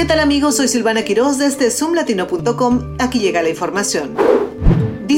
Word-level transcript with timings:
¿Qué 0.00 0.06
tal 0.06 0.20
amigos? 0.20 0.56
Soy 0.56 0.66
Silvana 0.66 1.04
Quiroz 1.04 1.36
desde 1.36 1.70
zoomlatino.com. 1.70 2.96
Aquí 2.98 3.18
llega 3.18 3.42
la 3.42 3.50
información. 3.50 4.16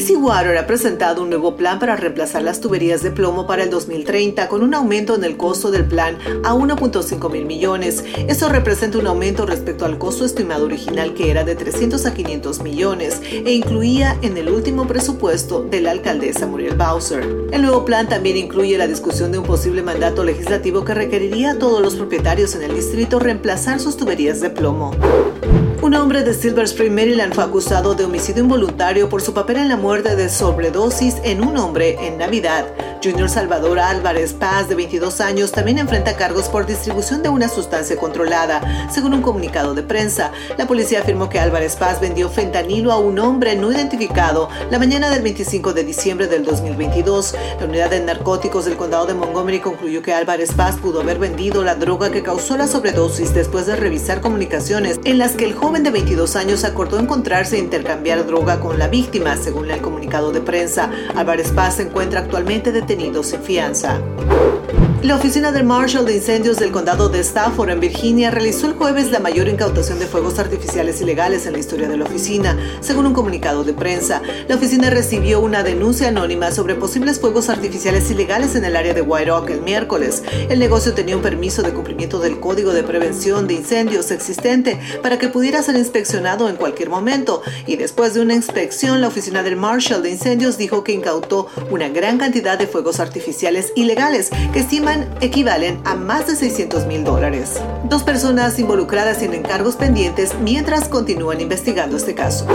DC 0.03 0.17
Water 0.17 0.59
ha 0.59 0.67
presentado 0.67 1.23
un 1.23 1.31
nuevo 1.31 1.55
plan 1.55 1.79
para 1.79 1.95
reemplazar 1.95 2.43
las 2.43 2.61
tuberías 2.61 3.05
de 3.05 3.13
plomo 3.13 3.47
para 3.47 3.63
el 3.63 3.71
2030 3.71 4.49
con 4.49 4.65
un 4.65 4.75
aumento 4.75 5.15
en 5.15 5.23
el 5.23 5.37
costo 5.37 5.71
del 5.71 5.85
plan 5.85 6.19
a 6.43 6.55
1.5 6.55 7.31
mil 7.31 7.45
millones. 7.47 8.03
Esto 8.27 8.49
representa 8.49 8.99
un 8.99 9.07
aumento 9.07 9.47
respecto 9.47 9.85
al 9.85 9.99
costo 9.99 10.25
estimado 10.25 10.65
original 10.65 11.15
que 11.15 11.31
era 11.31 11.45
de 11.45 11.55
300 11.55 12.05
a 12.05 12.15
500 12.15 12.63
millones 12.65 13.21
e 13.23 13.53
incluía 13.53 14.19
en 14.23 14.37
el 14.37 14.49
último 14.49 14.89
presupuesto 14.89 15.63
de 15.63 15.81
la 15.81 15.93
alcaldesa 15.93 16.49
Muriel 16.49 16.75
Bowser. 16.75 17.25
El 17.53 17.63
nuevo 17.63 17.85
plan 17.85 18.09
también 18.09 18.37
incluye 18.37 18.77
la 18.79 18.89
discusión 18.89 19.31
de 19.31 19.39
un 19.39 19.45
posible 19.45 19.85
mandato 19.85 20.25
legislativo 20.25 20.85
que 20.85 20.95
requeriría 20.95 21.53
a 21.53 21.59
todos 21.61 21.81
los 21.81 21.95
propietarios 21.95 22.57
en 22.57 22.63
el 22.65 22.75
distrito 22.75 23.21
reemplazar 23.21 23.79
sus 23.79 23.97
tuberías 23.97 24.41
de 24.41 24.51
plomo. 24.51 24.97
Un 25.83 25.97
hombre 25.97 26.23
de 26.23 26.33
Silver 26.33 26.65
Spring, 26.67 26.93
Maryland, 26.93 27.35
fue 27.35 27.43
acusado 27.43 27.97
de 27.97 28.05
homicidio 28.05 28.45
involuntario 28.45 29.09
por 29.09 29.21
su 29.21 29.35
papel 29.35 29.57
en 29.57 29.69
la 29.69 29.77
muerte 29.77 30.15
de 30.15 30.29
sobredosis 30.29 31.17
en 31.25 31.43
un 31.43 31.57
hombre 31.57 31.97
en 32.07 32.19
Navidad. 32.19 32.67
Junior 33.03 33.29
Salvador 33.29 33.81
Álvarez 33.81 34.33
Paz, 34.33 34.69
de 34.69 34.77
22 34.77 35.21
años, 35.21 35.51
también 35.51 35.79
enfrenta 35.79 36.17
cargos 36.17 36.49
por 36.49 36.67
distribución 36.67 37.21
de 37.21 37.31
una 37.31 37.49
sustancia 37.49 37.97
controlada. 37.97 38.89
Según 38.93 39.13
un 39.13 39.23
comunicado 39.23 39.75
de 39.75 39.83
prensa, 39.83 40.31
la 40.57 40.69
policía 40.69 41.01
afirmó 41.01 41.29
que 41.29 41.41
Álvarez 41.41 41.75
Paz 41.75 42.01
vendió 42.01 42.29
fentanilo 42.29 42.93
a 42.93 42.99
un 42.99 43.19
hombre 43.19 43.57
no 43.57 43.73
identificado 43.73 44.49
la 44.71 44.79
mañana 44.79 45.11
del 45.11 45.23
25 45.23 45.73
de 45.73 45.83
diciembre 45.83 46.29
del 46.29 46.45
2022. 46.45 47.35
La 47.59 47.67
unidad 47.67 47.91
de 47.91 48.01
narcóticos 48.01 48.67
del 48.67 48.77
condado 48.77 49.07
de 49.07 49.15
Montgomery 49.15 49.59
concluyó 49.59 50.01
que 50.01 50.15
Álvarez 50.15 50.53
Paz 50.53 50.77
pudo 50.77 51.01
haber 51.01 51.19
vendido 51.19 51.65
la 51.65 51.75
droga 51.75 52.13
que 52.13 52.23
causó 52.23 52.57
la 52.57 52.69
sobredosis 52.69 53.35
después 53.35 53.67
de 53.67 53.75
revisar 53.75 54.21
comunicaciones 54.21 55.01
en 55.03 55.19
las 55.19 55.33
que 55.33 55.47
el 55.47 55.55
joven 55.55 55.83
de 55.83 55.91
22 55.91 56.37
años 56.37 56.63
acordó 56.63 57.01
encontrarse 57.01 57.57
e 57.57 57.61
intercambiar 57.61 58.25
droga 58.27 58.61
con 58.61 58.79
la 58.79 58.87
víctima, 58.87 59.37
según 59.37 59.73
el 59.73 59.83
comunicado 59.83 60.31
de 60.31 60.41
prensa. 60.41 60.89
Álvarez 61.17 61.51
Paz 61.51 61.77
se 61.77 61.83
encuentra 61.83 62.21
actualmente 62.21 62.71
detenido 62.71 62.92
en 63.01 63.43
fianza. 63.43 64.01
La 65.03 65.17
oficina 65.17 65.51
del 65.51 65.65
Marshal 65.65 66.07
de 66.07 66.15
Incendios 66.15 66.59
del 66.59 66.71
Condado 66.71 67.09
de 67.09 67.19
Stafford, 67.19 67.71
en 67.71 67.81
Virginia, 67.81 68.31
realizó 68.31 68.69
el 68.69 68.75
jueves 68.75 69.11
la 69.11 69.19
mayor 69.19 69.49
incautación 69.49 69.99
de 69.99 70.07
fuegos 70.07 70.39
artificiales 70.39 71.01
ilegales 71.01 71.45
en 71.45 71.55
la 71.55 71.59
historia 71.59 71.89
de 71.89 71.97
la 71.97 72.05
oficina, 72.05 72.57
según 72.81 73.07
un 73.07 73.13
comunicado 73.13 73.65
de 73.65 73.73
prensa. 73.73 74.23
La 74.47 74.55
oficina 74.55 74.91
recibió 74.91 75.41
una 75.41 75.65
denuncia 75.65 76.07
anónima 76.07 76.53
sobre 76.53 76.77
posibles 76.77 77.19
fuegos 77.19 77.49
artificiales 77.49 78.13
ilegales 78.13 78.55
en 78.55 78.65
el 78.65 78.77
área 78.77 78.95
de 78.95 79.03
White 79.03 79.33
Oak 79.33 79.51
el 79.51 79.63
miércoles. 79.63 80.23
El 80.49 80.61
negocio 80.61 80.95
tenía 80.95 81.17
un 81.17 81.23
permiso 81.23 81.63
de 81.63 81.73
cumplimiento 81.73 82.21
del 82.21 82.39
Código 82.39 82.73
de 82.73 82.85
Prevención 82.85 83.49
de 83.49 83.55
Incendios 83.55 84.13
existente 84.13 84.79
para 85.03 85.19
que 85.19 85.29
pudiera 85.29 85.65
ser 85.65 85.75
inspeccionado 85.75 86.49
en 86.49 86.55
cualquier 86.55 86.91
momento, 86.91 87.43
y 87.67 87.75
después 87.75 88.15
de 88.15 88.21
una 88.21 88.35
inspección, 88.35 89.01
la 89.01 89.09
oficina 89.09 89.43
del 89.43 89.57
Marshal 89.57 90.05
de 90.05 90.11
Incendios 90.11 90.59
dijo 90.59 90.85
que 90.85 90.93
incautó 90.93 91.49
una 91.73 91.89
gran 91.89 92.19
cantidad 92.19 92.57
de 92.57 92.69
fuegos 92.69 92.82
artificiales 93.01 93.73
ilegales 93.77 94.31
que 94.53 94.61
estima 94.61 95.07
equivalen 95.21 95.81
a 95.85 95.95
más 95.95 96.27
de 96.27 96.37
600 96.37 96.87
mil 96.87 97.05
dólares. 97.05 97.61
Dos 97.85 98.03
personas 98.03 98.59
involucradas 98.59 99.19
tienen 99.19 99.43
cargos 99.43 99.77
pendientes 99.77 100.35
mientras 100.41 100.89
continúan 100.89 101.41
investigando 101.41 101.97
este 101.97 102.15
caso. 102.15 102.47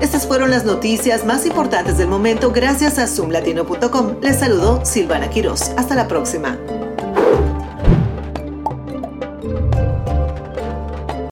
Estas 0.00 0.26
fueron 0.26 0.50
las 0.50 0.64
noticias 0.64 1.24
más 1.24 1.46
importantes 1.46 1.98
del 1.98 2.08
momento 2.08 2.50
gracias 2.52 2.98
a 2.98 3.06
zoomlatino.com. 3.06 4.16
Les 4.22 4.38
saludo 4.38 4.84
Silvana 4.84 5.28
Quiroz. 5.28 5.70
Hasta 5.76 5.94
la 5.94 6.08
próxima. 6.08 6.58